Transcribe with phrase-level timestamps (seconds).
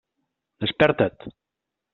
[0.65, 1.09] Desperta't!